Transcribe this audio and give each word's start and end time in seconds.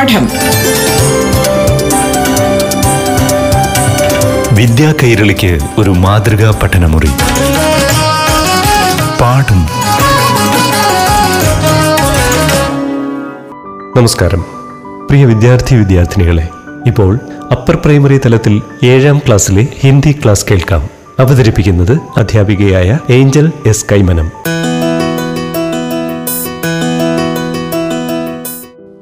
പാഠം. 0.00 0.28
വിദ്യാ 4.52 4.94
കൈരളിക്ക് 5.02 5.58
ഒരു 5.78 5.90
മാതൃകാ 5.90 6.60
പഠനമുറി. 6.62 7.06
പാഠം. 9.20 9.66
നമസ്കാരം. 13.96 14.40
പ്രിയ 15.10 15.24
വിദ്യാർത്ഥി 15.24 15.76
വിദ്യാർത്ഥിനികളെ 15.76 16.48
ഇപ്പോൾ 16.86 17.18
അപ്പർ 17.50 17.76
പ്രൈമറി 17.76 18.18
തലത്തിൽ 18.18 18.62
ഏഴാം 18.84 19.18
ക്ലാസ്സിലെ 19.18 19.68
ഹിന്ദി 19.80 20.12
ക്ലാസ് 20.12 20.46
കേൾക്കാം. 20.50 20.88
അവതരിപ്പിക്കുന്നത് 21.18 21.98
അധ്യാപികയായ 22.16 22.98
ഏഞ്ചൽ 23.10 23.52
എസ് 23.66 23.84
കൈമനം. 23.92 24.32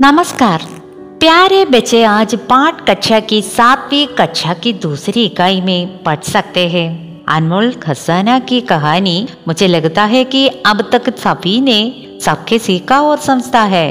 നമസ്കാരം 0.00 0.77
प्यारे 1.17 1.63
बच्चे 1.65 2.03
आज 2.03 2.35
पाठ 2.49 2.81
कक्षा 2.89 3.19
की 3.19 3.41
सातवीं 3.41 4.05
कक्षा 4.07 4.53
की 4.53 4.73
दूसरी 4.73 5.23
इकाई 5.25 5.61
में 5.61 6.03
पढ़ 6.03 6.19
सकते 6.23 6.67
हैं 6.69 6.89
अनमोल 7.27 7.71
खजाना 7.73 8.37
की 8.39 8.59
कहानी 8.61 9.15
मुझे 9.47 9.67
लगता 9.67 10.05
है 10.05 10.23
कि 10.25 10.47
अब 10.65 10.89
तक 10.91 11.09
सभी 11.17 11.59
ने 11.61 11.79
सबके 12.21 12.59
सीखा 12.59 13.01
और 13.01 13.17
समझता 13.19 13.61
है 13.67 13.89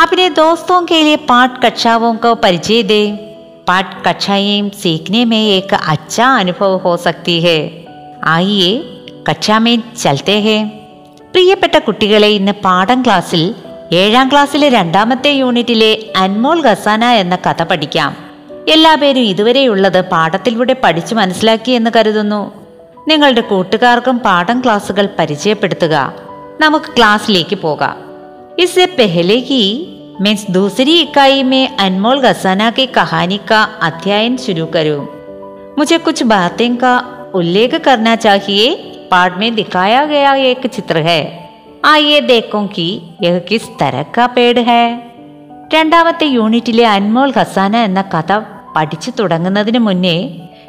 अपने 0.00 0.28
दोस्तों 0.30 0.80
के 0.82 1.02
लिए 1.02 1.16
पाठ 1.26 1.64
कक्षाओं 1.64 2.14
को 2.16 2.34
परिचय 2.34 2.82
दे 2.82 3.02
पाठ 3.66 4.02
कक्षाएं 4.06 4.70
सीखने 4.74 5.24
में 5.24 5.38
एक 5.38 5.74
अच्छा 5.74 6.34
अनुभव 6.38 6.76
हो 6.78 6.96
सकती 6.96 7.40
है 7.42 7.60
आइए 8.26 8.74
कक्षा 9.26 9.58
में 9.58 9.76
चलते 9.94 10.40
हैं 10.40 10.60
പ്രിയപ്പെട്ട 11.34 11.76
കുട്ടികളെ 11.78 12.28
ഇന്ന് 12.34 12.52
പാഠം 12.62 13.00
ക്ലാസ്സിൽ 13.02 13.42
ഏഴാം 13.92 14.26
ക്ലാസ്സിലെ 14.32 14.68
രണ്ടാമത്തെ 14.68 15.30
യൂണിറ്റിലെ 15.32 15.90
അൻമോൾ 16.16 16.58
ഖസാന 16.66 17.04
എന്ന 17.20 17.36
കഥ 17.46 17.62
പഠിക്കാം 17.62 18.12
എല്ലാ 18.68 18.94
പേരും 18.94 19.24
ഇതുവരെയുള്ളത് 19.24 20.00
പാഠത്തിലൂടെ 20.04 20.72
പഠിച്ചു 20.74 21.14
മനസ്സിലാക്കി 21.14 21.72
എന്ന് 21.72 21.90
കരുതുന്നു 21.96 22.40
നിങ്ങളുടെ 23.08 23.40
കൂട്ടുകാർക്കും 23.40 24.18
പാഠം 24.18 24.58
ക്ലാസ്സുകൾ 24.60 25.08
പരിചയപ്പെടുത്തുക 25.18 25.94
നമുക്ക് 26.60 26.90
ക്ലാസ്സിലേക്ക് 26.96 27.56
പോകാം 27.56 27.96
इससे 28.58 28.84
पहले 28.88 29.40
कि 29.40 29.60
मैं 30.20 30.34
दूसरी 30.50 30.94
इकाई 31.00 31.42
में 31.42 31.76
अनमोल 31.78 32.20
गसाना 32.20 32.70
की 32.70 32.86
कहानी 32.88 33.38
का 33.48 33.62
अध्ययन 33.82 34.36
शुरू 34.36 34.66
करूं 34.66 35.04
मुझे 35.78 35.98
कुछ 35.98 36.22
बातें 36.26 36.76
का 36.76 36.92
उल्लेख 37.34 37.74
करना 37.84 38.14
चाहिए 38.18 38.64
पाठ 39.10 39.38
में 39.38 39.54
दिखाया 39.54 40.04
गया 40.06 40.32
एक 40.46 40.66
चित्र 40.68 40.98
है 41.00 41.20
आइए 41.84 42.20
देखो 42.22 42.60
कि 42.68 42.86
यह 43.22 43.38
किस 43.48 43.66
तरह 43.80 44.02
का 44.16 44.26
पेड़ 44.36 44.58
है 44.70 44.84
രണ്ടാമത്തെ 45.74 46.26
യൂണിറ്റിലെ 46.28 46.84
അൻമോൾ 46.88 47.28
ഖസാന 47.36 47.74
എന്ന 47.88 48.00
കഥ 48.12 48.30
പഠിച്ചു 48.76 49.10
തുടങ്ങുന്നതിന് 49.10 49.78
മുന്നേ 49.78 50.14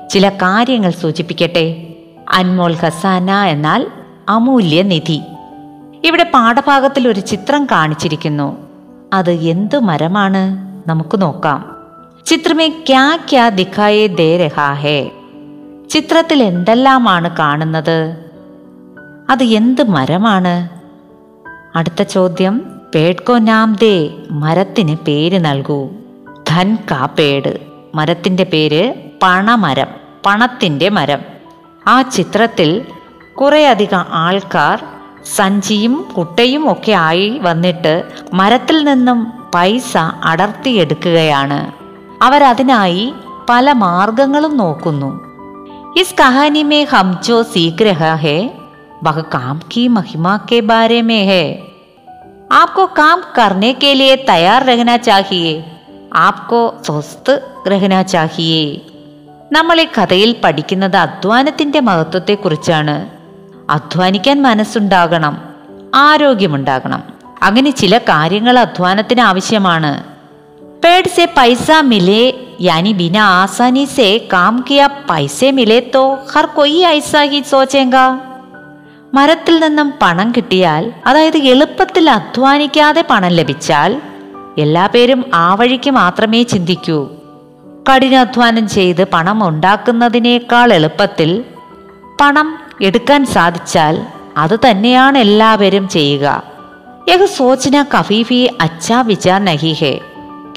ചില 0.09 0.29
കാര്യങ്ങൾ 0.41 0.91
സൂചിപ്പിക്കട്ടെ 1.01 1.63
അൻമോൾ 2.33 2.73
ഖസാന 2.81 3.29
എന്നാൽ 3.45 3.81
അമൂല്യ 4.29 4.81
നിധി 4.83 5.19
ഇവിടെ 6.05 6.25
പാഠഭാഗത്തിൽ 6.33 7.03
ഒരു 7.07 7.21
ചിത്രം 7.21 7.65
കാണിച്ചിരിക്കുന്നു 7.65 8.47
അത് 9.13 9.31
എന്തു 9.53 9.77
മരമാണ് 9.89 10.43
നമുക്ക് 10.89 11.21
നോക്കാം 11.21 11.61
ചിത്രമേ 12.25 12.67
ക്യാ 12.89 13.05
ക്യാ 13.29 13.45
ദിഖായേ 13.49 14.03
ദേ 14.19 14.29
രഹാ 14.37 14.67
ഹേ 14.73 14.99
ചിത്രത്തിൽ 15.89 16.39
എന്തെല്ലാമാണ് 16.43 17.29
കാണുന്നത് 17.39 17.97
അത് 19.29 19.43
എന്ത് 19.53 19.81
മരമാണ് 19.87 20.53
അടുത്ത 21.76 22.02
ചോദ്യം 22.02 22.62
പേഡ്കോ 22.94 23.38
നാം 23.38 23.76
ദേ 23.82 24.10
മരത്തിന് 24.30 24.96
പേര് 24.96 25.44
നൽകൂ. 25.44 25.88
ധൻ 26.48 26.78
കാ 26.90 27.06
പേട്. 27.06 27.58
മരത്തിന്റെ 27.94 28.44
പേര് 28.44 28.94
പണമരം 29.22 29.86
പണത്തിന്റെ 30.26 30.88
മരം. 30.88 31.18
ആ 31.86 32.02
ചിത്രത്തിൽ 32.02 32.84
കുറേയധികം 33.40 34.04
ആൾക്കാർ 34.08 34.84
സഞ്ചിയും 35.36 36.06
കുട്ടയും 36.18 36.72
ഒക്കെ 36.72 36.92
ആയി 36.92 37.38
വന്നിട്ട് 37.42 38.04
മരത്തിൽ 38.32 38.84
നിന്നും 38.84 39.32
പൈസ 39.54 39.96
അടർത്തിയെടുക്കുകയാണ്. 40.24 41.72
അവരതിനായി 42.24 43.14
പല 43.48 43.72
മാർഗങ്ങളും 43.72 44.56
നോക്കുന്നു. 44.56 45.20
ഇസ് 46.00 46.14
കഹാനിമേ 46.20 46.84
ഹംചോ 46.84 47.12
ഹം 47.12 47.22
ജോ 47.22 47.42
സീഖ് 47.42 47.82
രഹാ 47.82 48.14
ഹേ? 48.14 48.50
वह 49.03 49.17
काम 49.35 49.59
की 49.71 49.87
महिमा 49.97 50.35
के 50.49 50.59
बारे 50.71 51.01
में 51.09 51.21
है 51.25 51.43
आपको 52.51 52.85
काम 53.01 53.21
करने 53.35 53.71
के 53.81 53.93
लिए 53.93 54.15
तैयार 54.29 54.65
रहना 54.65 54.95
चाहिए 55.07 55.53
आपको 56.25 56.59
സ്വസ്ഥ 56.85 57.27
रहना 57.67 58.01
चाहिए 58.13 58.61
നമ്മൾ 59.55 59.77
ഈ 59.81 59.85
കഥയിൽ 59.95 60.31
പഠിക്കുന്നത് 60.43 60.95
അധ്വാനത്തിന്റെ 61.03 61.79
മഹത്വത്തെക്കുറിച്ചാണ് 61.87 62.95
അധ്വാനിക്കാൻ 63.75 64.37
മനസ്സുണ്ടാകണം 64.41 65.35
ആരോഗ്യമുണ്ടാകണം 66.03 67.01
അങ്ങനെ 67.47 67.71
ചില 67.81 67.97
കാര്യങ്ങൾ 68.11 68.55
അധ്വാനത്തിന് 68.67 69.23
ആവശ്യമാണ് 69.31 69.91
पेड़ 70.83 71.07
से 71.07 71.25
पैसा 71.37 71.77
मिले 71.83 72.21
यानी 72.61 72.91
बिना 72.93 73.23
आसानी 73.39 73.85
से 73.87 74.07
काम 74.31 74.61
किया 74.61 74.85
पैसे 75.09 75.47
मिले 75.51 75.79
तो 75.93 76.03
हर 76.29 76.45
कोई 76.55 76.75
ऐसा 76.89 77.21
ही 77.31 77.41
सोचेगा 77.45 78.03
മരത്തിൽ 79.14 79.60
നിന്നും 79.60 79.94
പണം 80.02 80.32
കിട്ടിയാൽ 80.36 80.92
അതായത് 81.06 81.36
എളുപ്പത്തിൽ 81.36 82.10
അധ്വാനിക്കാതെ 82.10 83.04
പണം 83.10 83.28
ലഭിച്ചാൽ 83.28 84.00
എല്ലാ 84.58 84.86
പേരും 84.86 85.24
ആ 85.34 85.54
വഴിക്ക് 85.54 85.90
മാത്രമേ 85.90 86.42
ചിന്തിക്കൂ. 86.42 87.08
കഠിനാധ്വാനം 87.90 88.68
ചെയ്ത് 88.68 89.08
പണം 89.08 89.48
ഉണ്ടാക്കുന്നതിനേക്കാൾ 89.48 90.72
എളുപ്പത്തിൽ 90.72 91.44
പണം 92.20 92.58
എടുക്കാൻ 92.82 93.26
സാധിച്ചാൽ 93.26 94.06
അത് 94.36 94.58
തന്നെയാണ് 94.70 95.18
എല്ലാവരും 95.18 95.88
ചെയ്യുക. 95.88 96.42
യഹ് 97.08 97.26
സോചന 97.26 97.82
കഫീഫി 97.82 98.50
അച്ഛാ 98.60 99.00
വിചാർ 99.00 99.44
നഹി 99.44 100.02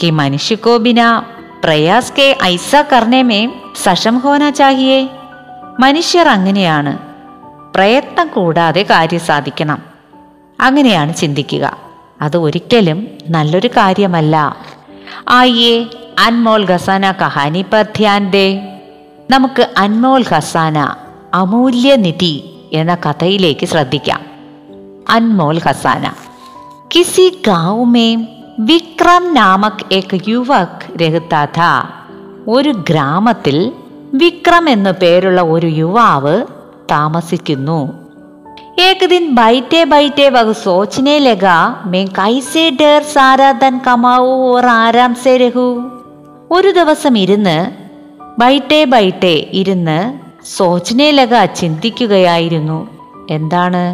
കി 0.03 0.09
മനുഷ്യക്കോ 0.09 0.77
പ്രയാസ് 1.63 2.13
കെ 2.17 2.37
ഐസ 2.43 2.75
കർണേമേ 2.75 3.49
സഷം 3.83 4.19
ഹോന 4.19 4.49
ചാഹിയേ. 4.49 5.09
മനുഷ്യർ 5.79 6.27
അങ്ങനെയാണ്. 6.27 7.06
പ്രയത്നം 7.77 8.27
കൂടാതെ 8.27 8.81
കാര്യം 8.81 9.19
സാധിക്കണം. 9.19 9.81
അങ്ങനെയാണ് 10.59 11.15
ചിന്തിക്കുക. 11.15 11.77
അത് 12.21 12.37
ഒരിക്കലും 12.37 13.07
നല്ലൊരു 13.29 13.67
കാര്യമല്ല. 13.67 14.57
ആയേ 15.29 15.85
അൻമോൾ 16.19 16.69
ഖസാന 16.69 17.11
കഹാനി 17.11 17.65
പധ്യാൻഡേ 17.73 18.79
നമുക്ക് 19.31 19.69
അൻമോൾ 19.77 20.23
ഖസാന 20.35 20.95
അമൂല്യനിധി 21.33 22.53
എന്ന 22.73 22.95
കഥയിലേക്ക് 22.95 23.65
ശ്രദ്ധിക്കാം. 23.65 24.21
അൻമോൾ 25.09 25.59
ഖസാന. 25.67 26.11
കിസി 26.95 27.41
ഗാവുമേ 27.47 28.15
വിക്രം 28.59 29.33
നാമക് 29.33 29.93
എക് 29.93 30.19
യുവക് 30.27 30.97
രഹത്താഥ 31.01 31.87
ഒരു 32.47 32.69
ഗ്രാമത്തിൽ 32.89 33.73
വിക്രം 34.13 34.69
എന്നു 34.69 34.89
പേരുള്ള 34.89 35.41
ഒരു 35.41 35.67
യുവാവ് 35.67 36.45
താമസിക്കുന്നു 36.92 37.80
एक 38.80 39.00
दिन 39.08 39.24
बैठे 39.34 39.80
बैठे 39.86 40.26
वह 40.30 40.52
सोचने 40.60 41.16
लगा 41.20 41.56
मैं 41.86 42.04
कैसे 42.18 42.62
ढेर 42.78 43.02
सारा 43.08 43.50
धन 43.62 43.78
कमाऊं 43.86 44.36
और 44.48 44.66
आराम 44.76 45.14
से 45.24 45.34
रहूं 45.38 45.72
ഒരു 46.54 46.70
ദിവസം 46.78 47.14
ഇരുന്ന് 47.16 47.58
ബൈറ്റേ 48.40 48.80
ബൈറ്റേ 48.94 49.34
ഇരുന്ന് 49.60 49.98
സോച്ചനെ 50.54 51.10
ലഗ 51.18 51.34
ചിന്തിക്കുകയായിരുന്നു 51.60 52.78
എന്താണ് 53.34 53.84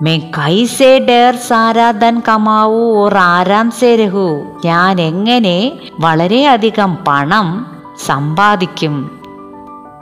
मैं 0.00 0.18
कैसे 0.34 0.88
ढेर 1.06 1.36
सारा 1.48 1.86
धन 2.02 2.16
കമാവൂ 2.26 2.82
ഓർ 3.00 3.14
ആരാം 3.28 3.68
സേ 3.78 3.90
രഹു 4.00 4.26
ഞാൻ 4.66 5.00
എങ്ങനെ 5.06 5.56
വളരെയധികം 6.04 6.92
പണം 7.06 7.48
സമ്പാദിക്കും 8.08 8.94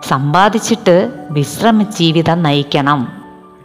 സമ്പാദിച്ചിട്ട് 0.08 0.96
വിശ്രമ 1.30 1.84
ജീവിതം 1.98 2.38
നയിക്കണം 2.42 3.00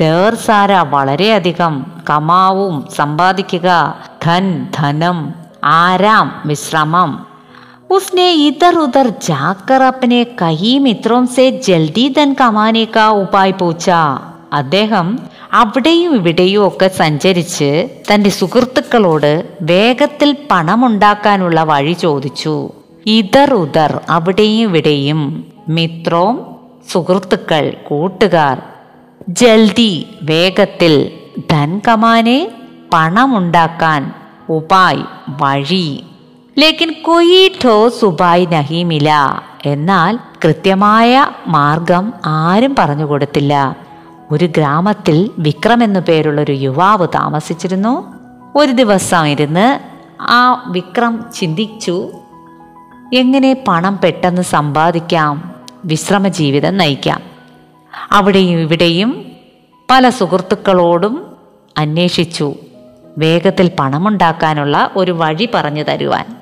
ഡേർ 0.01 0.33
സാര 0.45 0.71
വളരെയധികം 0.93 1.73
കമാവും 2.09 2.75
സമ്പാദിക്കുക 2.97 3.67
ധൻ 4.25 4.45
ധനം 4.77 5.19
ആരാം 5.81 6.29
വിശ്രമം 6.45 7.11
उसने 7.91 8.27
इधर 8.41 8.75
उधर 8.77 9.07
जाकर 9.21 9.81
अपने 9.83 10.19
कई 10.39 10.77
मित्रों 10.79 11.25
से 11.27 11.45
जल्दी 11.61 12.07
धन 12.09 12.33
कमाने 12.33 12.85
का 12.95 13.05
उपाय 13.23 13.51
पूछा 13.61 14.01
അദ്ദേഹം 14.53 15.07
അവിടെയും 15.53 16.11
ഇവിടെയും 16.15 16.61
ഒക്കെ 16.61 16.87
സഞ്ചരിച്ച് 16.95 17.69
തന്റെ 18.07 18.31
സുഹൃത്തുക്കളോട് 18.37 19.31
വേഗത്തിൽ 19.69 20.29
പണമുണ്ടാക്കാനുള്ള 20.49 21.59
വഴി 21.63 21.95
ചോദിച്ചു 22.01 22.55
ഇതർ 23.09 23.51
ഉദർ 23.59 23.91
അവിടെയും 24.09 24.63
ഇവിടെയും 24.67 25.21
മിത്രോം 25.68 26.56
സുഹൃത്തുക്കൾ 26.92 27.76
കൂട്ടുകാർ. 27.88 28.62
ജൽദി 29.28 30.06
വേഗത്തിൽ 30.22 31.10
ധൻകമാനെ 31.50 32.50
പണമുണ്ടാക്കാൻ 32.92 34.12
ഉപായ് 34.48 35.02
വഴി. 35.28 36.04
ലേക്കിൻ 36.58 36.94
കൊയ്റ്റോ 37.02 37.88
സുബായ് 37.88 38.46
നഹീമില. 38.52 39.12
എന്നാൽ 39.66 40.18
കൃത്യമായ 40.44 41.26
മാർഗം 41.46 42.12
ആരും 42.26 42.74
പറഞ്ഞു 42.78 43.04
കൊടുത്തില്ല. 43.04 43.76
ഒരു 44.30 44.44
ഗ്രാമത്തിൽ 44.44 45.30
വിക്രം 45.38 45.84
എന്നു 45.84 46.00
പേരുള്ള 46.00 46.40
ഒരു 46.40 46.52
യുവാവ് 46.52 47.08
താമസിച്ചിരുന്നു. 47.08 48.14
ഒരു 48.56 48.72
ദിവസം 48.72 49.26
ഇരുന്ന് 49.26 49.80
ആ 50.22 50.64
വിക്രം 50.66 51.24
ചിന്തിച്ചു 51.34 52.10
എങ്ങനെ 53.14 53.64
പണം 53.68 53.98
പെട്ടെന്ന് 54.04 54.42
സമ്പാദിക്കാം? 54.42 55.55
വിശ്രമ 55.86 56.28
ജീവിതം 56.28 56.76
നയിക്കാം. 56.76 57.22
അവിടെയും 58.12 58.60
ഇവിടെയും 58.60 59.32
പല 59.90 60.08
സുഹൃത്തുക്കളോടും 60.08 61.36
അന്വേഷിച്ചു. 61.78 62.54
വേഗത്തിൽ 63.18 63.70
പണമുണ്ടാക്കാനുള്ള 63.78 64.90
ഒരു 64.96 65.12
വഴി 65.12 65.48
പറഞ്ഞു 65.54 65.82
തരുവാൻ. 65.82 66.36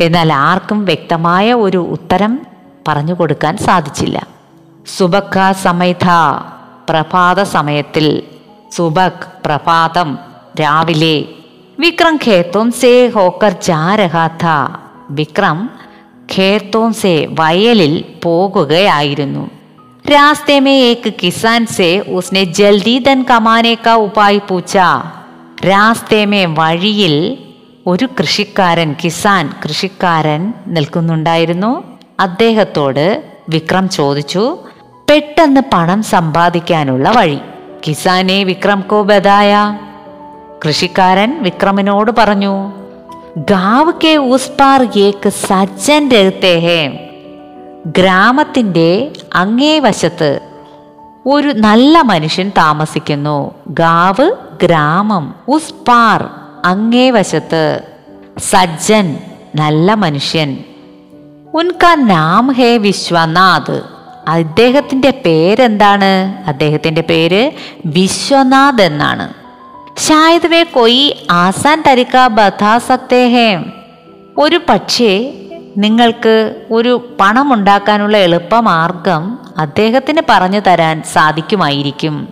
എന്നാൽ 0.00 0.32
ആർക്കും 0.32 0.84
വ്യക്തമായ 0.84 1.52
ഒരു 1.52 1.78
ഉത്തരം 1.78 2.46
പറഞ്ഞു 2.88 3.14
കൊടുക്കാൻ 3.14 3.56
സാധിച്ചില്ല. 3.56 4.26
സുബക്ക 4.96 5.52
സമയഥ 5.52 6.04
പ്രഭാത 6.88 7.42
സമയത്തിൽ 7.42 8.22
സുബക് 8.72 9.46
പ്രഭാതം 9.46 10.18
രാവിലെ 10.60 11.24
വിക്രം 11.78 12.18
ഖേത്തോം 12.26 12.72
സേ 12.72 13.06
ഹോക്കർ 13.06 13.52
ജാരഹാഥ. 13.62 14.46
വിക്രം 15.10 15.70
ഖേത്തോംസെ 16.32 17.26
വയലിൽ 17.30 18.04
പോകുകയായിരുന്നു. 18.22 19.50
രാസ്തേമേക്ക് 20.12 21.12
കിസാൻസെ 21.22 22.04
ഉസ്നെ 22.08 22.44
ജൽദി 22.44 22.98
തൻ 22.98 23.24
കമാനേക്ക 23.30 23.88
ഉപായി 23.88 24.40
പൂച്ച. 24.48 24.76
രാസ്തേമേ 25.66 26.44
വഴിയിൽ 26.44 27.38
ഒരു 27.86 28.08
കൃഷിക്കാരൻ 28.20 28.96
കിസാൻ 29.04 29.52
കൃഷിക്കാരൻ 29.64 30.52
നിൽക്കുന്നുണ്ടായിരുന്നു. 30.66 31.84
അദ്ദേഹത്തോട് 32.20 33.24
വിക്രം 33.48 33.88
ചോദിച്ചു 33.88 34.58
പെട്ടെന്ന് 35.10 35.60
പണം 35.72 36.02
സമ്പാദിക്കാനുള്ള 36.02 37.10
വഴി 37.10 37.38
കിസാനെ 37.88 38.44
വിക്രം 38.44 38.80
കോ 38.80 39.02
ബദായ? 39.02 39.78
കൃഷിക്കാരൻ 40.66 41.42
വിക്രമിനോട് 41.42 42.10
പറഞ്ഞു 42.18 42.72
ഗാവ് 43.38 43.92
കെ 44.04 44.16
ഉസ് 44.16 44.50
പാർ 44.60 44.88
ഏക്ക് 44.96 45.28
സജ്ജൻ 45.28 46.10
രഹത്തെ 46.10 46.58
ഹേ 46.58 47.08
ഗ്രാമത്തിന്റെ 47.86 49.12
അങ്ങേ 49.34 49.78
വശത്ത് 49.78 50.40
ഒരു 51.26 51.48
നല്ല 51.48 52.00
മനുഷ്യൻ 52.00 52.52
താമസിക്കുന്നു. 52.56 53.54
ഗാവ് 53.68 54.30
ഗ്രാമം 54.62 55.34
ഉസ് 55.48 55.74
പാർ 55.88 56.28
അങ്ങേ 56.64 57.10
വശത്ത് 57.10 57.80
സജ്ജൻ 58.38 59.16
നല്ല 59.54 59.94
മനുഷ്യൻ. 59.94 60.64
ഉൻക 61.54 61.94
നാം 61.94 62.52
ഹേ 62.52 62.76
വിശ്വനാഥ്. 62.76 63.82
അദ്ദേഹത്തിന്റെ 64.28 65.10
പേരെന്താണ്? 65.10 66.44
അദ്ദേഹത്തിന്റെ 66.46 67.00
പേര് 67.00 67.52
വിശ്വനാഥ് 67.86 68.82
എന്നാണ്. 68.82 69.43
ശായദ് 69.98 70.46
വേ 70.46 70.62
കൊയി 70.62 71.26
ആസാൻ 71.30 71.82
തരിക്ക 71.86 72.26
ബതാ 72.26 72.78
സക്തേ 72.78 73.28
ഹേ 73.28 73.64
ഒരു 74.38 74.60
പക്ഷേ 74.68 75.34
നിങ്ങൾക്ക് 75.76 76.62
ഒരു 76.70 77.16
പണമുണ്ടാക്കാനുള്ള 77.20 78.16
എളുപ്പമാർഗം 78.16 79.38
അദ്ദേഹത്തിന് 79.58 80.20
പറഞ്ഞു 80.28 80.60
തരാൻ 80.60 81.02
സാധിക്കുമായിരിക്കും. 81.12 82.28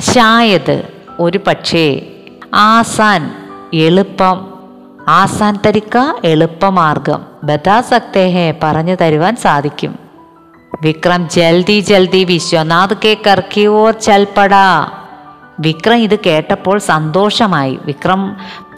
ശായദ് 0.00 0.82
ഒരു 1.18 1.40
പക്ഷേ 1.46 2.06
ആസാൻ 2.54 3.34
എളുപ്പം 3.74 4.54
ആസാൻ 5.08 5.58
തരിക്ക 5.66 5.98
എളുപ്പമാർഗം 6.24 7.26
ബതാ 7.44 7.80
സക്തേഹെ 7.80 8.54
പറഞ്ഞു 8.62 8.94
തരുവാൻ 8.94 9.36
സാധിക്കും. 9.36 9.98
വിക്രം 10.82 11.28
ജൽദി 11.28 11.80
ജൽദി 11.80 12.24
വിശ്വനാഥ് 12.24 12.96
കെ 13.04 13.16
കർക്കി 13.26 13.66
ഓർ 13.66 13.90
ചൽപ്പടാ. 13.90 14.90
വിക്രം 15.59 15.97
ഇത് 15.97 16.15
കേട്ടപ്പോൾ 16.19 16.77
സന്തോഷമായി 16.87 17.73
വിക്രം 17.85 18.21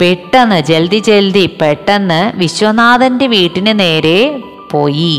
പെട്ടെന്ന് 0.00 0.58
ജൽദി 0.62 1.00
ജൽദി 1.00 1.44
പെട്ടെന്ന് 1.60 2.20
വിശ്വനാഥന്റെ 2.38 3.26
വീട്ടിന് 3.26 3.80
നേരെ 3.80 4.18
പോയി 4.72 5.14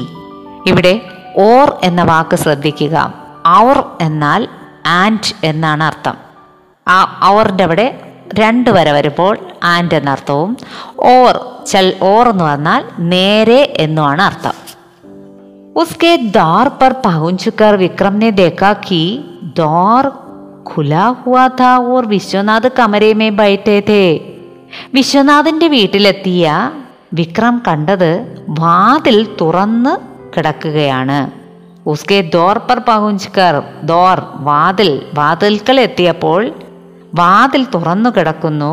ഇവിടെ 0.67 0.93
ഓർ 1.39 1.67
എന്ന 1.83 2.03
വാക്ക് 2.03 2.35
ശ്രദ്ധിക്കുക 2.35 2.95
ഔർ 3.57 3.77
എന്നാൽ 4.01 4.41
ആൻഡ് 5.01 5.33
എന്നാണ് 5.43 5.83
അർത്ഥം 5.83 6.15
ആ 6.87 6.99
ഔറിൻ്റെ 7.25 7.63
അവിടെ 7.63 7.87
രണ്ട് 8.39 8.69
വര 8.69 8.89
വരുമ്പോൾ 8.91 9.35
ആൻഡ് 9.65 9.95
എന്നർത്ഥവും 9.95 10.51
ഓർ 11.11 11.33
ചൽ 11.65 11.93
ഓർ 12.03 12.27
എന്ന് 12.27 12.43
പറഞ്ഞാൽ 12.43 12.83
നേരെ 13.11 13.61
എന്നുമാണ് 13.79 14.23
അർത്ഥം 14.23 14.57
उसके 15.75 16.11
द्वार 16.29 16.69
पर 16.79 16.93
पहुंचकर 17.01 17.77
विक्रम 17.77 18.15
ने 18.15 18.31
देखा 18.33 18.71
कि 18.79 19.01
द्वार 19.55 20.07
ഖുലാ 20.70 21.14
ഹുവാ 21.22 21.46
താ 21.46 21.76
ഓർ 21.76 22.06
വിശ്വനാഥ് 22.06 22.70
കമരേമേ 22.78 23.28
ബൈറ്റേ 23.28 23.80
തേ 23.80 24.20
വിശ്വനാഥിന്റെ 24.94 25.68
വീട്ടിലെത്തിയ 25.68 26.70
വിക്രം 27.12 27.62
കണ്ടത് 27.68 28.44
വാതിൽ 28.48 29.28
തുറന്ന് 29.40 29.96
കിടക്കുകയാണ്. 30.36 31.30
ഉസ്കെ 31.86 32.20
ദോർ 32.34 32.58
പർ 32.58 32.78
പഹുഞ്ച് 32.78 33.28
ദോർ 33.84 34.22
വാതിൽ 34.34 35.02
വാതിൽക്കൽ 35.14 35.80
എത്തിയപ്പോൾ 35.80 36.52
വാതിൽ 37.14 37.66
തുറന്നു 37.74 38.10
കിടക്കുന്നു. 38.10 38.72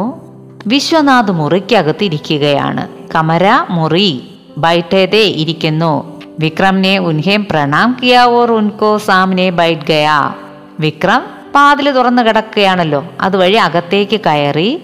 വിശ്വനാഥ് 0.67 1.31
മുറിക്കകത്തിരിക്കുകയാണ് 1.31 2.87
കമര 3.15 3.45
മുറി 3.69 4.09
ബൈറ്റേതേ 4.57 5.23
ഇരിക്കുന്നു. 5.23 6.21
വിക്രമിനെ 6.39 6.99
ഉൻഹേം 6.99 7.47
പ്രണാം 7.51 7.97
കിയാ 8.03 8.23
ഓർ 8.25 8.51
ഉൻകോ 8.51 8.97
സാമിനെ 8.97 9.49
ബൈറ്റ് 9.49 9.81
ഗയാ. 9.81 10.33
വിക്രം 10.79 11.40
വാതിൽ 11.55 11.91
തുറന്നു 11.91 12.21
കിടക്കുകയാണല്ലോ. 12.21 13.05
അതുവഴി 13.21 13.53
അകത്തേക്ക് 13.53 14.19
കയറി 14.19 14.81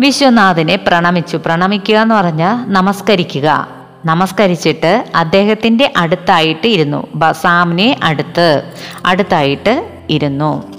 വിശ്വനാഥിനെ 0.00 0.76
പ്രണമിച്ചു. 0.76 1.36
പ്രണമിക്കുക 1.36 1.96
എന്ന് 1.96 2.14
പറഞ്ഞാൽ 2.14 2.72
നമസ്കരിക്കുക. 2.72 3.68
നമസ്കരിച്ചിട്ട് 4.04 5.04
അദ്ദേഹത്തിന്റെ 5.14 5.92
അടുത്തായിട്ട് 5.96 6.66
ഇരുന്നു. 6.66 7.06
ബസാമിനെ 7.14 7.96
അടുത്ത് 8.02 8.62
അടുത്തായിട്ട് 9.06 9.88
ഇരുന്നു. 10.10 10.72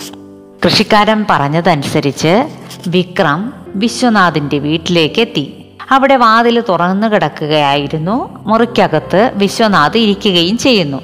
കൃഷിക്കാരൻ 0.66 1.26
പറഞ്ഞതനുസരിച്ച് 1.30 2.44
വിക്രം 2.88 3.54
വിശ്വനാഥിന്റെ 3.68 4.58
വീട്ടിലേക്ക് 4.58 5.22
എത്തി. 5.22 5.66
അവിടെ 5.92 6.16
വാതിൽ 6.16 6.64
തുറന്നു 6.70 7.08
കിടക്കുകയായിരുന്നു. 7.08 8.44
മുറിക്കകത്ത് 8.48 9.32
വിശ്വനാഥ് 9.36 9.98
ഇരിക്കുകയും 9.98 10.58
ചെയ്യുന്നു. 10.58 11.02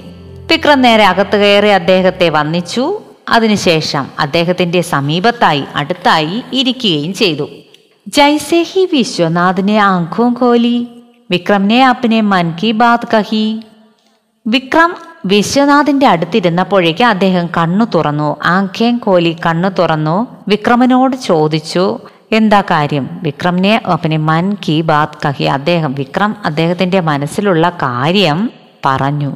വിക്രം 0.52 0.82
നേരെ 0.82 1.06
അകത്ത് 1.06 1.38
കയറി 1.38 1.68
അദ്ദേഹത്തെ 1.68 2.30
വന്നിച്ചു 2.30 3.02
അതിനുശേഷം 3.30 4.06
അദ്ദേഹത്തിന്റെ 4.20 4.82
സമീപത്തായി 4.82 5.64
അടുത്തായി 5.76 6.44
ഇരിക്കുകയും 6.54 7.14
ചെയ്തു. 7.14 7.48
ജൈസേഹി 8.08 8.90
വിശ്വനാഥിനെ 8.94 9.78
ആഖോം 9.78 10.34
കോലി 10.34 10.88
വിക്രമിനെ 11.32 11.88
അപ്പിനെ 11.88 12.22
മൻ 12.22 12.54
കി 12.64 12.72
ബാത് 12.72 13.08
കഹി. 13.14 13.60
വിക്രം 14.48 14.96
വിശ്വനാഥിന്റെ 15.26 16.08
അടുത്തിരുന്നപ്പോഴേക്ക് 16.08 17.04
അദ്ദേഹം 17.04 17.48
കണ്ണു 17.48 17.86
തുറന്നു 17.86 18.38
ആഖേം 18.46 18.98
കോലി 18.98 19.38
കണ്ണു 19.46 19.70
തുറന്നു 19.70 20.28
വിക്രമനോട് 20.48 21.16
ചോദിച്ചു 21.16 22.00
എന്താ 22.32 22.62
കാര്യം? 22.62 23.10
വിക്രമിനെ 23.24 23.82
അപ്പിനെ 23.92 24.18
മൻ 24.18 24.56
കി 24.68 24.82
ബാത് 24.82 25.28
കഹി. 25.28 25.44
അദ്ദേഹം 25.44 25.94
വിക്രം 25.94 26.36
അദ്ദേഹത്തിന്റെ 26.46 27.00
മനസ്സിലുള്ള 27.00 27.70
കാര്യം 27.70 28.52
പറഞ്ഞു. 28.86 29.36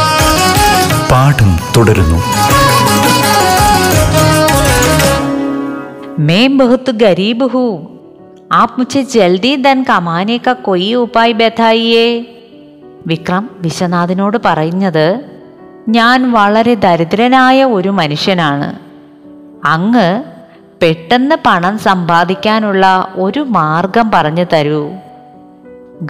പാഠം 1.10 1.52
തുടരുന്നു 1.74 2.20
मैं 6.28 6.44
बहुत 6.58 6.86
गरीब 7.00 7.42
हूँ 7.54 7.70
आप 8.52 8.70
मुझे 8.78 9.00
जल्दी 9.14 9.50
धन 9.58 9.78
कमाने 9.84 10.36
का 10.38 10.52
कोई 10.66 10.88
उपाय 11.00 11.32
बताइए 11.40 12.06
വിക്രം 13.10 13.44
വിശ്വനാഥിനോട് 13.64 14.36
പറയുന്നത് 14.46 15.04
ഞാൻ 15.96 16.18
വളരെ 16.32 16.74
ദരിദ്രനായ 16.84 17.58
ഒരു 17.74 17.90
മനുഷ്യനാണ് 17.98 18.68
അങ്ങ് 19.74 20.08
പെട്ടെന്ന് 20.80 21.36
പണം 21.46 21.76
സമ്പാദിക്കാനുള്ള 21.84 22.84
ഒരു 23.24 23.42
മാർഗം 23.56 24.08
പറഞ്ഞു 24.14 24.46
തരൂ 24.54 24.82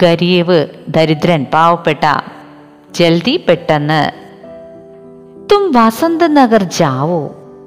ഗരീവ് 0.03 0.59
ദരിദ്രൻ 0.95 1.43
പാവപ്പെട്ട 1.53 2.03
ജൽദി 2.91 3.35
പെട്ടെന്ന് 3.47 4.01
तुम 5.51 5.61
वसंत 5.75 6.23
नगर 6.31 6.63
जाओ 6.71 7.17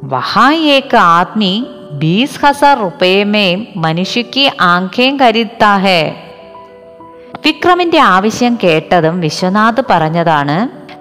वहां 0.04 0.52
एक 0.70 0.94
आदमी 0.94 1.52
बीस 1.94 2.38
हजार 2.44 2.78
रुपए 2.78 3.12
में 3.24 3.66
मनुष्य 3.76 4.22
की 4.34 4.46
आंखें 4.66 5.18
खरीदता 5.18 5.74
है 5.86 6.02
വിക്രമിന്റെ 7.44 8.00
ആവശ്യം 8.14 8.54
കേട്ടതും 8.62 9.14
വിശ്വനാഥ് 9.20 9.82
പറഞ്ഞതാണ് 9.90 10.56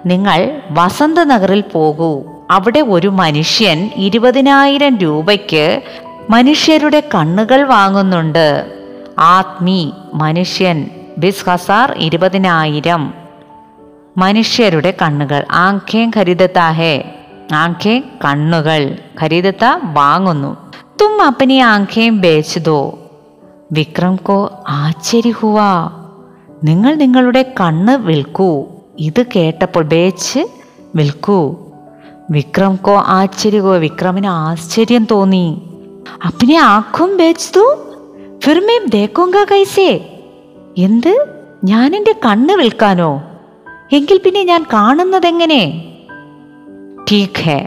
നിങ്ങൾ 0.06 0.38
വസന്ത് 0.70 1.20
നഗറിൽ 1.30 1.62
പോകൂ 1.72 2.08
അവിടെ 2.50 2.80
ഒരു 2.88 3.10
മനുഷ്യൻ 3.18 3.78
ഇരുപതിനായിരം 3.96 4.94
രൂപയ്ക്ക് 4.96 5.64
മനുഷ്യരുടെ 6.30 7.00
കണ്ണുകൾ 7.14 7.60
വാങ്ങുന്നുണ്ട് 7.72 8.46
ആത്മി 9.34 9.80
മനുഷ്യൻ 10.14 10.78
ബിസ് 11.18 11.44
ഹസാർ 11.48 11.90
ഇരുപതിനായിരം 12.06 13.04
മനുഷ്യരുടെ 14.17 14.97
കണ്ണുകൾ. 15.01 15.45
ആഖേം 15.51 16.11
ഖരിദത്താഹേ. 16.17 17.15
ആഖേ 17.53 17.99
കണ്ണുകൾ. 17.99 18.97
ഖരീദത്ത 19.21 19.65
വാങ്ങുന്നു. 19.83 20.57
തും 21.01 21.21
അപ്പനി 21.21 21.53
ആഖേം 21.53 22.21
ബേച്ചതോ. 22.21 22.99
വിക്രം 23.71 24.15
കോ 24.15 24.63
ആശ്ചര്യഹുവ. 24.69 25.59
നിങ്ങൾ 26.63 26.95
നിങ്ങളുടെ 26.95 27.53
കണ്ണ് 27.61 27.97
വിൽക്കൂ. 27.97 28.65
ഇത് 28.99 29.25
കേട്ടപ്പോൾ 29.35 29.83
ബേച്ച് 29.83 30.47
വിൽക്കൂ. 30.95 31.55
വിക്രം 32.31 32.75
കോ 32.75 32.95
ആശ്ചര്യകോ 32.95 33.71
വിക്രമിന് 33.71 34.27
ആശ്ചര്യം 34.27 35.07
തോന്നി. 35.11 35.61
അപ്പനെ 36.25 36.57
ആക്കും 36.57 37.17
ബേച്ചു 37.17 37.77
ഫിർമേം 38.43 38.89
ദേക്കോങ്ക 38.89 39.43
കൈസേ. 39.51 40.21
എന്ത്? 40.77 41.25
ഞാൻ 41.63 41.95
എന്റെ 41.95 42.15
കണ്ണ് 42.25 42.53
വിൽക്കാനോ? 42.53 43.23
എങ്കിൽ 43.94 44.18
പിന്നെ 44.18 44.42
ഞാൻ 44.44 44.62
കാണുന്നതെങ്ങനെ 44.72 45.62
ठीक 47.06 47.38
है 47.38 47.60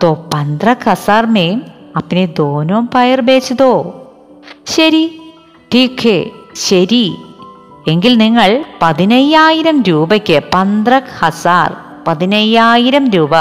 तो 0.00 0.08
पंद्रह 0.32 0.76
हजार 0.86 1.26
में 1.26 1.48
अपने 1.96 2.22
दोनों 2.36 2.80
पैर 2.86 3.20
बेच 3.20 3.46
दो 3.52 3.72
ശരി 4.66 5.04
ठीक 5.70 5.96
है 6.06 6.18
ശരി 6.60 7.04
എങ്കിൽ 7.88 8.12
നിങ്ങൾ 8.18 8.50
പതിനയ്യായിരം 8.82 9.82
രൂപയ്ക്ക് 9.82 10.36
പന്ത്രണ്ട് 10.54 11.08
ഹസാർ 11.18 11.70
പതിനയ്യായിരം 12.08 13.04
രൂപ 13.10 13.34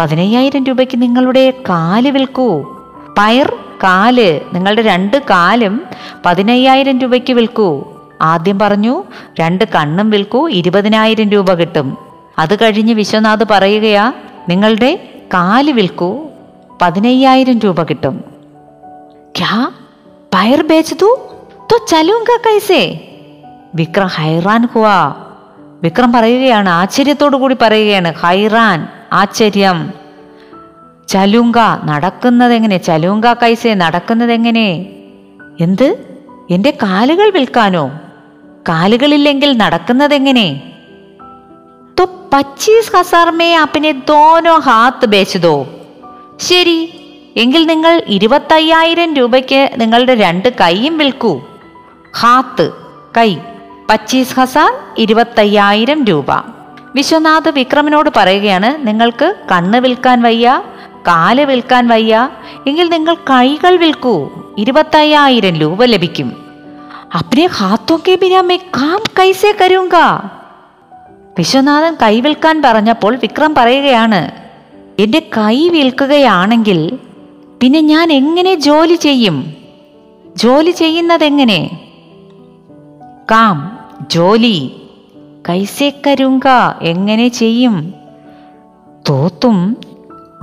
പതിനയ്യായിരം 0.00 0.64
രൂപയ്ക്ക് 0.64 0.96
നിങ്ങളുടെ 1.02 1.44
കാല് 1.68 2.08
വിൽക്കൂ 2.08 2.48
പയർ 3.18 3.48
കാല് 3.84 4.28
നിങ്ങളുടെ 4.54 4.82
രണ്ട് 4.82 5.16
കാലും 5.30 5.74
പതിനയ്യായിരം 6.26 6.98
രൂപയ്ക്ക് 6.98 7.32
വിൽക്കൂ 7.32 7.68
ആദ്യം 8.21 8.59
പറഞ്ഞു 8.59 9.03
രണ്ട് 9.39 9.63
കണ്ണും 9.63 10.09
വിൽക്കൂ 10.09 10.49
ഇരുപതിനായിരം 10.49 11.29
രൂപ 11.29 11.53
കിട്ടും. 11.53 11.97
അത് 12.39 12.55
കഴിഞ്ഞ് 12.55 12.93
വിശ്വനാഥ് 12.93 13.43
പറയുകയാ 13.51 14.13
നിങ്ങളുടെ 14.49 15.09
കാൽ 15.33 15.71
വിൽക്കൂ 15.71 16.25
പതിനയ്യായിരം 16.81 17.59
രൂപ 17.59 17.83
കിട്ടും. 17.83 18.23
ക്യാ? 19.37 19.71
പയർ 20.33 20.67
ബേച്ച് 20.67 20.95
തൂ? 21.01 21.27
ചലൂങ്ക 21.89 22.37
കൈസേ? 22.47 23.07
വിക്രം 23.75 24.07
ഹൈറാൻ 24.07 24.67
ഹുവാ. 24.73 25.15
വിക്രം 25.83 26.11
പറയുകയാണ് 26.11 26.69
ആശ്ചര്യത്തോടു 26.69 27.37
കൂടി 27.37 27.55
പറയുകയാണ് 27.61 28.13
ഹൈറാൻ 28.13 28.87
ആശ്ചര്യം. 29.13 29.93
ചലൂങ്ക 31.07 31.55
നടക്കുന്നത് 31.83 32.53
എങ്ങനെ 32.53 32.77
ചലൂങ്ക 32.77 33.33
കൈസേ 33.33 33.73
നടക്കുന്നത് 33.73 34.31
എങ്ങനെ 34.31 34.85
എന്ത്? 35.61 35.97
എന്റെ 36.49 36.77
കാലുകൾ 36.83 37.31
വിൽക്കാനോ? 37.31 37.91
കാലുകളില്ലെങ്കിൽ 38.69 39.57
നടക്കുന്നതെങ്ങനെ? 39.57 40.61
तो 41.99 42.07
പച്ചീസ് 42.33 42.95
ഹസാർ 42.95 43.29
മേ 43.29 43.57
ദോനോ 43.91 44.59
ഹാത്ത് 44.59 45.05
ബേച്ചതോ? 45.05 45.67
ശരി 46.39 46.93
എങ്കിൽ 47.37 47.65
നിങ്ങൾ 47.65 48.01
ഇരുപത്തയ്യായിരം 48.07 49.13
രൂപയ്ക്ക് 49.13 49.71
നിങ്ങളുടെ 49.77 50.15
രണ്ട് 50.15 50.49
കൈയും 50.49 50.97
വിൽക്കൂ. 50.97 51.41
ഹാത്ത് 52.17 52.71
കൈ 53.17 53.37
പച്ചീസ് 53.89 54.39
ഹസാർ 54.39 54.73
ഇരുപത്തയ്യായിരം 54.97 56.05
രൂപ. 56.05 56.31
വിശ്വനാഥ് 56.95 57.49
വിക്രമനോട് 57.49 58.09
പറയുകയാണ് 58.15 58.87
നിങ്ങൾക്ക് 58.87 59.35
കണ്ണ് 59.51 59.77
വിൽക്കാൻ 59.77 60.21
വയ്യ 60.21 60.61
കാൽ 61.07 61.45
വിൽക്കാൻ 61.45 61.87
വയ്യ 61.87 62.29
എങ്കിൽ 62.67 62.89
നിങ്ങൾ 62.89 63.15
കൈകൾ 63.15 63.75
വിൽക്കൂ. 63.75 64.29
ഇരുപത്തയ്യായിരം 64.57 65.57
രൂപ 65.57 65.83
ലഭിക്കും. 65.83 66.50
അപ്പനെ 67.15 67.45
ഹാത്തോ 67.45 67.99
കെ 68.07 68.17
ബിനാ 68.21 68.41
മേ 68.41 68.55
കാം 68.55 69.03
കൈസേ 69.19 69.53
കരുങ്ക? 69.61 69.95
വിശ്വനാഥൻ 71.37 71.97
കൈ 72.01 72.21
വിൽക്കാൻ 72.21 72.61
പറഞ്ഞപ്പോൾ 72.65 73.15
വിക്രം 73.15 73.55
പറയുകയാണ് 73.55 74.31
എന്റെ 74.99 75.19
കൈ 75.19 75.69
വിൽക്കുകയാണെങ്കിൽ 75.69 76.99
പിന്നെ 77.61 77.81
ഞാൻ 77.81 78.13
എങ്ങനെ 78.13 78.55
ജോലി 78.55 78.95
ചെയ്യും? 78.95 79.53
ജോലി 80.37 80.71
ചെയ്യുന്നതെങ്ങനെ? 80.71 81.79
കാം 83.31 83.79
ജോലി. 84.11 84.81
കൈസേ 85.49 85.91
കരുങ്ക 86.07 86.43
എങ്ങനെ 86.81 87.27
ചെയ്യും? 87.27 87.93
തോത്തും 89.09 89.77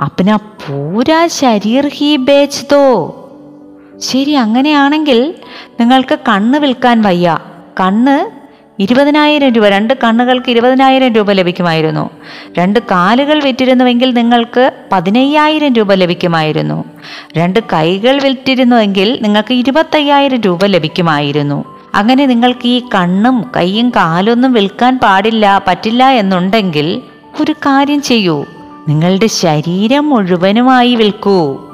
അപ്പന 0.05 0.37
പൂരാ 0.37 1.27
ശരീർ 1.27 1.89
ഹി 1.89 2.17
ബേച്ച് 2.17 2.67
ദോ 2.73 3.15
ശരി 3.99 4.31
അങ്ങനെയാണെങ്കിൽ 4.31 5.35
നിങ്ങൾക്ക് 5.81 6.19
കണ്ണ് 6.29 6.59
വിൽക്കാൻ 6.59 7.03
വയ്യ. 7.03 7.39
കണ്ണ് 7.81 8.39
ഇരുപതിനായിരം 8.83 9.53
രൂപ 9.53 9.69
രണ്ട് 9.69 9.95
കണ്ണുകൾക്ക് 10.05 10.51
ഇരുപതിനായിരം 10.51 11.13
രൂപ 11.13 11.33
ലഭിക്കുമായിരുന്നു. 11.33 12.11
രണ്ട് 12.59 12.79
കാലുകൾ 12.79 13.43
വിറ്റിരുന്നുവെങ്കിൽ 13.43 14.15
നിങ്ങൾക്ക് 14.15 14.73
പതിനയ്യായിരം 14.93 15.73
രൂപ 15.73 15.93
ലഭിക്കുമായിരുന്നു. 15.93 16.85
രണ്ട് 17.37 17.61
കൈകൾ 17.73 18.23
വിറ്റിരുന്നുവെങ്കിൽ 18.23 19.19
നിങ്ങൾക്ക് 19.23 19.55
ഇരുപത്തയ്യായിരം 19.55 20.41
രൂപ 20.41 20.65
ലഭിക്കുമായിരുന്നു. 20.65 21.65
അങ്ങനെ 21.95 22.27
നിങ്ങൾക്ക് 22.27 22.67
ഈ 22.67 22.83
കണ്ണും 22.95 23.51
കൈയും 23.57 23.91
കാലൊന്നും 23.91 24.53
വിൽക്കാൻ 24.53 24.99
പാടില്ല 24.99 25.65
പറ്റില്ല 25.69 26.11
എന്നുണ്ടെങ്കിൽ 26.11 27.03
ഒരു 27.41 27.53
കാര്യം 27.53 28.03
ചെയ്യൂ. 28.03 28.45
നിങ്ങളുടെ 28.89 29.27
ശരീരം 29.27 30.11
മുഴുവനുമായി 30.11 30.95
വിൽക്കൂ. 30.95 31.68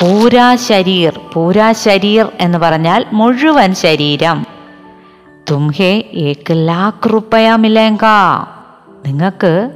പൂരാശരീർ 0.00 1.20
പൂരാശരീർ 1.32 2.28
എന്ന് 2.40 2.58
പറഞ്ഞാൽ 2.58 3.04
മുഴുവൻ 3.12 3.74
ശരീരം. 3.74 4.46
തുംഹേ 5.50 6.04
ഏക്ക് 6.14 6.52
ലാഖ് 6.52 7.12
റുപ്പയ 7.12 7.56
മിലേങ്ക. 7.56 8.04
നിങ്ങൾക്ക് 9.06 9.70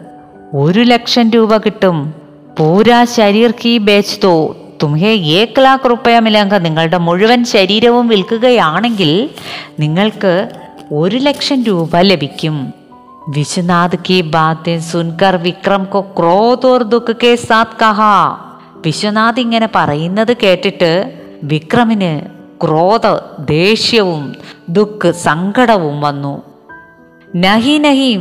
ഒരു 0.55 0.81
ലക്ഷം 0.81 1.31
രൂപ 1.31 1.57
കിട്ടും. 1.57 2.15
പൂരാ 2.59 3.05
ശരീർ 3.05 3.55
കി 3.65 3.79
ബേച്ച് 3.79 4.19
തോ. 4.25 4.57
തുംഹേ 4.83 5.15
ഏക്ക് 5.15 5.61
ലാഖ് 5.61 5.91
റുപ്പയ 5.91 6.19
മിലേങ്ക. 6.19 6.55
നിങ്ങളുടെ 6.55 6.99
മുഴുവൻ 6.99 7.45
ശരീരവും 7.45 8.09
വിൽക്കുകയാണെങ്കിൽ 8.09 9.31
നിങ്ങൾക്ക് 9.79 10.51
ഒരു 10.93 11.17
ലക്ഷം 11.17 11.63
രൂപ 11.63 11.97
ലഭിക്കും. 11.97 12.75
വിശ്വനാഥ് 13.29 13.99
കി 14.11 14.21
ബാത്തേ 14.21 14.79
സുൻകർ 14.79 15.37
വിക്രം 15.37 15.85
കോ 15.85 16.01
ക്രോതോർ 16.01 16.83
ദുഃഖ 16.83 17.13
കെ 17.13 17.35
സാത് 17.35 17.77
കഹാ. 17.83 18.39
വിശ്വനാഥ് 18.87 19.41
ഇങ്ങനെ 19.41 19.69
പറയുന്നത് 19.75 20.37
കേട്ടിട്ട് 20.43 20.91
വിക്രമിന് 21.43 22.13
ക്രോധ 22.63 23.07
ദേഷ്യവും 23.39 24.35
ദുഃഖ് 24.69 25.13
സങ്കടവും 25.13 26.01
വന്നു. 26.01 26.35
നഹി 27.37 27.79
നഹി 27.79 28.13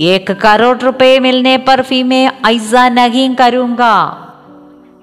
ഏക 0.00 0.32
കരോട് 0.44 0.84
റുപ്പയെ 0.84 1.18
മിൽനെ 1.18 1.56
പർ 1.56 1.80
ഫീമേ 1.82 2.20
ഐസ 2.46 2.74
നഹീം 2.74 3.36
കരൂങ്ക 3.40 3.82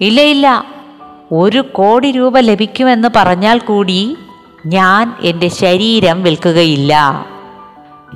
ഇല്ല 0.00 0.20
ഇല്ല 0.20 0.46
ഒരു 1.32 1.60
കോടി 1.72 2.10
രൂപ 2.10 2.38
ലഭിക്കുമെന്ന് 2.38 3.08
പറഞ്ഞാൽ 3.16 3.58
കൂടി 3.58 4.16
ഞാൻ 4.66 5.04
എന്റെ 5.20 5.48
ശരീരം 5.48 6.22
വിൽക്കുകയില്ല. 6.22 6.92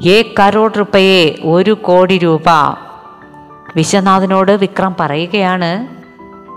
ഏ 0.06 0.16
കരോട് 0.40 0.78
റുപ്പയെ 0.78 1.20
ഒരു 1.44 1.74
കോടി 1.88 2.18
രൂപ. 2.18 2.48
വിശ്വനാഥനോട് 3.76 4.52
വിക്രം 4.52 4.94
പറയുകയാണ് 5.00 5.70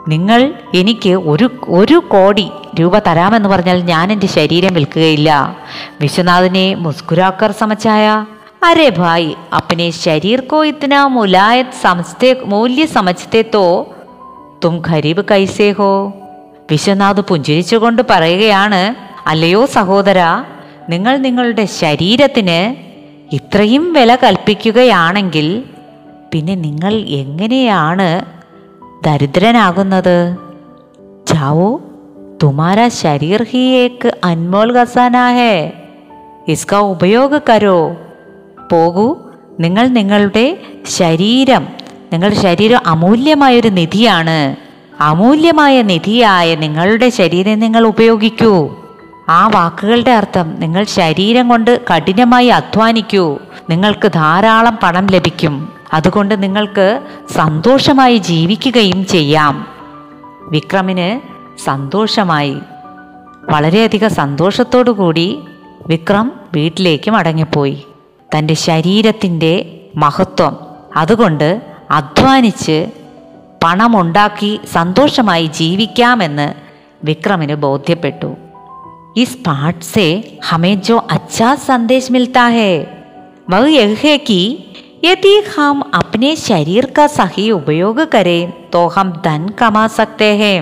നിങ്ങൾ 0.07 0.53
എനിക്ക് 0.75 1.09
ഒരു 1.09 1.51
ഒരു 1.67 1.97
കോടി 2.11 2.49
രൂപ 2.79 2.99
തരാമെന്ന് 2.99 3.49
പറഞ്ഞാൽ 3.49 3.81
ഞാൻ 3.81 4.11
എന്റെ 4.11 4.27
ശരീരം 4.27 4.73
വിൽക്കുകയില്ല. 4.73 5.57
വിശ്വനാഥനെ 6.01 6.75
മുസ്കുരാക്കർ 6.75 7.51
സമച്ചായ. 7.51 8.25
അരെ 8.63 8.89
ഭായ് 8.89 9.33
അപ്പനെ 9.55 9.89
ശരീർ 9.89 10.39
കോ 10.39 10.65
ഇത്തന 10.65 11.03
മുലായത് 11.03 11.73
സമസ്തേ 11.81 12.35
മൂല്യ 12.45 12.85
സമജ്തേ 12.85 13.43
തോ. 13.53 13.93
തും 14.63 14.81
ഖരീബ് 14.87 15.25
കൈസേ 15.31 15.71
ഹോ 15.71 16.13
വിശ്വനാഥ് 16.71 17.21
പുഞ്ചിരിച്ചുകൊണ്ട് 17.21 18.01
പറയുകയാണ് 18.09 18.95
അല്ലയോ 19.27 19.65
സഹോദര 19.65 20.19
നിങ്ങൾ 20.89 21.17
നിങ്ങളുടെ 21.17 21.65
ശരീരത്തിന് 21.65 22.75
ഇത്രയും 23.35 23.93
വില 23.93 24.15
കൽപ്പിക്കുകയാണെങ്കിൽ 24.15 25.63
പിന്നെ 26.33 26.55
നിങ്ങൾ 26.55 26.93
എങ്ങനെയാണ് 26.93 28.36
ദരിദ്രനാകുന്നത് 29.02 30.16
ജാവോ 31.32 31.70
തുമാര 32.42 32.80
ശരീർ 33.02 33.42
ഹി 33.50 33.62
ഏക്ക് 33.84 34.10
അൻമോൾ 34.24 34.70
ഖസാന 34.76 35.16
ഹേ 35.38 35.54
इसका 36.48 36.78
उपयोग 36.84 37.32
करो 37.48 37.78
പോകൂ 38.70 39.04
നിങ്ങൾ 39.60 39.84
നിങ്ങളുടെ 39.88 40.44
ശരീരം 40.98 41.64
നിങ്ങളുടെ 42.12 42.38
ശരീരം 42.40 42.80
അമൂല്യമായൊരു 42.86 43.70
നിധിയാണ് 43.70 44.38
അമൂല്യമായ 45.00 45.82
നിധിയായ 45.82 46.48
നിങ്ങളുടെ 46.54 47.08
ശരീരം 47.10 47.58
നിങ്ങൾ 47.58 47.84
ഉപയോഗിക്കൂ 47.86 48.52
ആ 49.28 49.40
വാക്കുകളുടെ 49.48 50.12
അർത്ഥം 50.12 50.48
നിങ്ങൾ 50.58 50.82
ശരീരം 50.94 51.48
കൊണ്ട് 51.48 51.72
കഠിനമായി 51.90 52.48
അധ്വാനിക്കൂ 52.58 53.24
നിങ്ങൾക്ക് 53.70 54.08
ധാരാളം 54.12 54.76
പണം 54.82 55.06
ലഭിക്കും 55.06 55.54
അതുകൊണ്ട് 55.93 56.43
നിങ്ങൾക്ക് 56.43 57.01
സന്തോഷമായി 57.31 58.17
ജീവിക്കുകയും 58.17 59.07
ചെയ്യാം. 59.07 59.67
വിക്രമിന് 60.49 61.19
സന്തോഷമായി. 61.59 62.57
വളരെയധികം 63.49 64.09
സന്തോഷത്തോടു 64.09 64.91
കൂടി 64.91 65.39
വിക്രം 65.87 66.31
വീട്ടിലേക്ക് 66.53 67.11
മടങ്ങിപ്പോയി. 67.11 67.87
തന്റെ 68.37 68.53
ശരീരത്തിന്റെ 68.53 69.79
മഹത്വം 69.95 70.57
അതുകൊണ്ട് 70.95 71.61
അധ്വാനിച്ച് 71.91 72.91
പണമുണ്ടാക്കി 73.63 74.59
സന്തോഷമായി 74.73 75.45
ജീവിക്കാമെന്ന് 75.45 76.53
വിക്രമിന് 77.03 77.55
ബോധ്യപ്പെട്ടു. 77.55 78.35
ഈ 79.17 79.23
സ്പാട്സേ 79.23 80.15
ഹമേജോ 80.15 80.39
ഹമേ 80.49 80.73
ജോ 80.73 81.03
അച്ഛാ 81.11 81.55
സന്ദേശ് 81.55 82.11
മിൽത്താ 82.11 82.47
വഹ് 83.49 83.69
യഹ് 83.69 83.95
यदि 85.04 85.34
हम 85.56 85.80
अपने 85.94 86.34
शरीर 86.38 86.86
का 86.96 87.06
सही 87.16 87.50
उपयोग 87.50 88.00
करें 88.10 88.42
तो 88.70 88.86
हम 88.88 89.10
धन 89.24 89.48
कमा 89.58 89.86
सकते 89.98 90.30
हैं 90.36 90.58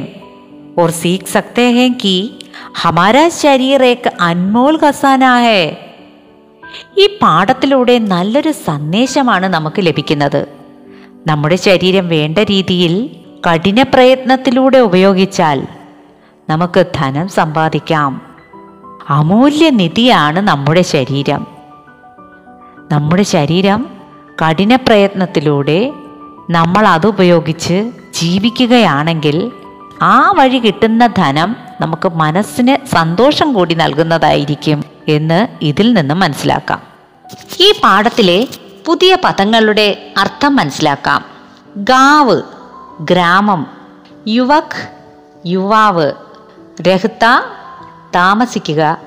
और 0.79 0.91
सीख 1.01 1.27
सकते 1.27 1.63
हैं 1.71 1.93
कि 1.95 2.15
हमारा 2.83 3.29
शरीर 3.29 3.83
एक 3.85 4.07
अनमोल 4.23 4.77
खजाना 4.77 5.35
है 5.49 5.63
ഈ 6.99 7.05
പാഠത്തിലൂടെ 7.23 7.95
നല്ലൊരു 8.13 8.53
സന്ദേശമാണ് 8.67 9.47
നമുക്ക് 9.49 9.81
ലഭിക്കുന്നത് 9.83 10.41
നമ്മുടെ 11.27 11.57
ശരീരം 11.67 12.07
വേണ്ട 12.09 12.39
രീതിയിൽ 12.51 12.95
കഠിന 13.47 13.83
പ്രയത്നത്തിലൂടെ 13.93 14.79
ഉപയോഗിച്ചാൽ 14.81 15.59
നമുക്ക് 16.49 16.81
ധനം 16.95 17.27
സമ്പാദിക്കാം 17.29 18.13
അമൂല്യ 19.09 19.71
നിധിയാണ് 19.81 20.41
നമ്മുടെ 20.41 20.83
ശരീരം 20.95 21.43
നമ്മുടെ 22.93 23.23
ശരീരം 23.23 23.81
കഠിന 24.42 24.76
പ്രയത്നത്തിലൂടെ 24.76 25.94
നമ്മൾ 26.50 26.88
അതുപയോഗിച്ച് 26.88 27.92
ജീവിക്കുകയാണെങ്കിൽ 28.14 29.52
ആ 30.02 30.32
വഴി 30.32 30.58
കിട്ടുന്ന 30.58 31.08
ധനം 31.08 31.56
നമുക്ക് 31.82 32.10
മനസ്സിന് 32.10 32.96
സന്തോഷം 32.96 33.54
കൂടി 33.54 33.74
നൽകുന്നതായിരിക്കും 33.74 34.84
എന്ന് 35.08 35.48
ഇതിൽ 35.62 35.94
നിന്ന് 35.94 36.14
മനസ്സിലാക്കാം. 36.14 36.82
ഈ 37.60 37.74
പാഠത്തിലെ 37.84 38.48
പുതിയ 38.86 39.18
പദങ്ങളുടെ 39.24 40.14
അർത്ഥം 40.18 40.56
മനസ്സിലാക്കാം. 40.56 41.26
ഗാവ് 41.78 42.42
ഗ്രാമം 43.02 43.68
യുവക് 44.28 44.90
യുവാവ് 45.46 46.12
രഹ്ത 46.82 47.26
താമസിക്കുക 48.16 48.98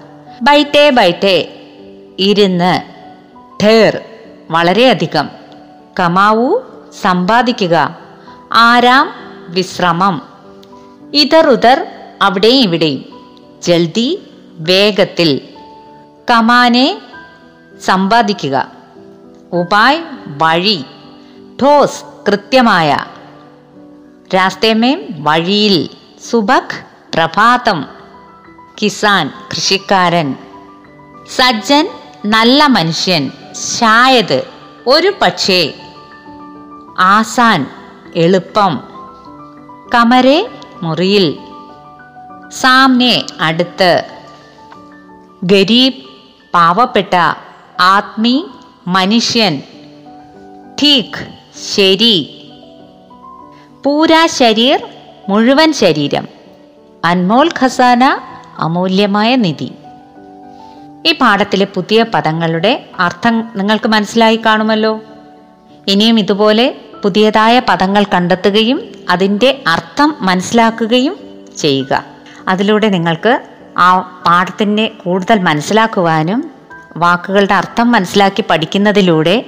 ബൈറ്റേ 0.42 0.90
ബൈറ്റേ 0.90 1.54
ഇരുന്ന് 2.18 2.82
ഠേർ. 3.64 4.07
വളരെയധികം. 4.50 5.28
കമാവു 6.00 6.62
സമ്പാദിക്കുക. 7.02 7.96
ആരാം? 8.52 9.10
വിശ്രമം. 9.48 10.22
ഇതർ 11.14 11.48
ഉതർ 11.48 11.86
അവിടെയും 12.22 12.62
ഇവിടെയും. 12.62 13.04
ജൽദി 13.62 14.22
വേഗത്തിൽ. 14.58 15.40
കമാനെ 16.30 17.00
സമ്പാദിക്കുക. 17.84 18.72
ഉപായ് 19.52 20.02
വഴി. 20.26 20.84
ഠോസ് 21.62 22.04
കൃത്യമായ. 22.26 22.98
രാസ്തേമേം 24.34 25.04
വഴിയിൽ. 25.18 25.88
സുബക് 26.30 26.84
പ്രഭാതം. 27.14 27.84
കിസാൻ 28.82 29.30
കൃഷിക്കാരൻ. 29.50 30.34
സജ്ജൻ 31.36 31.90
നല്ല 32.24 32.66
മനുഷ്യൻ. 32.66 33.30
ശായത് 33.58 34.48
ഒരു 34.86 35.12
പക്ഷേ 35.22 35.74
ആസാൻ 36.98 37.70
എളുപ്പം. 38.16 38.80
കമരെ 39.94 40.50
മുറിയിൽ. 40.82 41.38
സാമ്നെ 42.48 43.26
അടുത്ത്. 43.40 44.04
ഗരീബ് 45.44 46.02
പാവപ്പെട്ട 46.54 47.14
ആത്മി 47.80 48.46
മനുഷ്യൻ. 48.86 49.62
ഠീക് 50.82 51.28
ശരി. 51.74 52.34
പൂരാ 53.84 54.26
ശരീർ 54.26 54.88
മുഴുവൻ 55.28 55.72
ശരീരം. 55.72 56.28
അൻമോൾ 57.04 57.50
ഖസാന 57.60 58.20
അമൂല്യമായ 58.58 59.36
നിധി. 59.36 59.72
ഈ 61.06 61.12
പാഠത്തിലെ 61.12 61.66
പുതിയ 61.74 62.02
പദങ്ങളുടെ 62.02 62.84
അർത്ഥം 62.98 63.50
നിങ്ങൾക്ക് 63.56 63.88
മനസ്സിലായി 63.88 64.40
കാണുമല്ലോ. 64.46 65.00
ഇനിയും 65.86 66.18
ഇതുപോലെ 66.18 66.74
പുതിയതായ 67.02 67.58
പദങ്ങൾ 67.58 68.04
കണ്ടെത്തുകയും 68.14 68.82
അതിന്റെ 69.10 69.62
അർത്ഥം 69.66 70.14
മനസ്സിലാക്കുകയും 70.20 71.16
ചെയ്യുക. 71.58 72.04
അതിലൂടെ 72.48 72.88
നിങ്ങൾക്ക് 72.88 73.40
ആ 73.78 73.98
പാഠത്തിന്റെ 74.26 74.90
കൂടുതൽ 75.04 75.38
മനസ്സിലാക്കുവാനും 75.38 76.50
വാക്കുകളുടെ 76.96 77.54
അർത്ഥം 77.54 77.92
മനസ്സിലാക്കി 77.92 78.44
പഠിക്കുന്നതിലൂടെ 78.50 79.44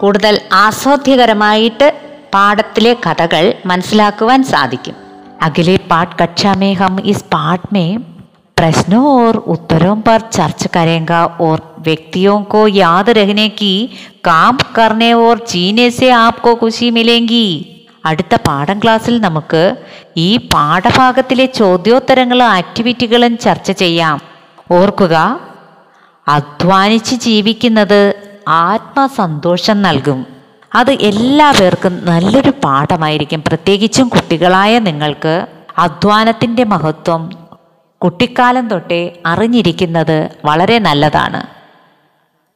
കൂടുതൽ 0.00 0.40
ആസ്വാദ്യകരമായിട്ട് 0.52 2.00
പാഠത്തിലെ 2.34 2.96
കഥകൾ 3.06 3.54
മനസ്സിലാക്കുവാൻ 3.66 4.42
സാധിക്കും. 4.42 4.94
അഖിലേ 5.42 5.76
പാട്ട് 5.76 6.16
കക്ഷാമേഹം 6.22 7.00
ഇസ് 7.00 7.24
പാട്ട് 7.24 7.74
മേം 7.74 8.09
प्रश्नों 8.59 9.03
और 9.17 9.37
उत्तरों 9.53 9.95
पर 10.01 10.19
चर्चा 10.29 10.69
करेंगे 10.73 11.21
और 11.45 11.57
व्यक्तियों 11.79 12.41
को 12.45 12.67
याद 12.75 13.09
रखने 13.11 13.47
की 13.51 13.73
काम 14.25 14.57
करने 14.75 15.11
और 15.15 15.45
जीने 15.49 15.89
से 15.91 16.09
आपको 16.19 16.55
खुशी 16.55 16.89
मिलेगी 16.91 17.47
അടുത്ത 18.03 18.35
പാഠം 18.47 18.77
ക്ലാസ്സിൽ 18.81 19.15
നമുക്ക് 19.19 19.61
ഈ 20.17 20.29
പാഠഭാഗത്തിലെ 20.51 21.45
ചോദ്യോത്തരങ്ങളും 21.59 22.47
ആക്ടിവിറ്റികളും 22.57 23.33
ചർച്ച 23.37 23.71
ചെയ്യാം 23.79 24.17
ഓർക്കുക 24.71 25.15
അധ്വാനിച്ച് 26.27 27.15
ജീവിക്കുന്നത് 27.25 28.01
ആത്മസന്തോഷം 28.65 29.77
നൽകും 29.81 30.19
അത് 30.71 30.91
എല്ലാവർക്കും 31.09 31.93
നല്ലൊരു 32.05 32.51
പാഠമായിരിക്കും 32.65 33.41
പ്രത്യേകിച്ചും 33.47 34.07
കുട്ടികളായ 34.09 34.73
നിങ്ങൾക്ക് 34.79 35.35
അധ്വാനത്തിൻ്റെ 35.85 36.63
മഹത്വം 36.73 37.21
കുട്ടിക്കാലം 38.02 38.68
തൊട്ടേ 38.68 39.12
അറിഞ്ഞിരിക്കുന്നത് 39.26 40.28
വളരെ 40.44 40.78
നല്ലതാണ്. 40.78 41.42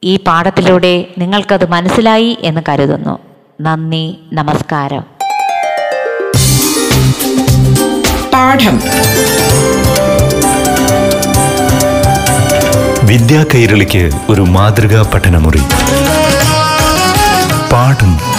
ഈ 0.04 0.16
പാഠത്തിലൂടെ 0.16 1.04
നിങ്ങൾക്കത് 1.18 1.68
മനസ്സിലായി 1.70 2.38
എന്ന് 2.40 2.60
കരുതുന്നു. 2.68 3.18
നന്ദി 3.60 4.18
നമസ്കാരം. 4.32 5.04
പാഠം. 8.32 8.80
വിദ്യാ 13.06 13.44
കൈരളിക്ക് 13.54 14.10
ഒരു 14.28 14.42
മാതൃകാ 14.42 15.10
പഠനമുറി. 15.14 15.62
പാഠം 17.72 18.33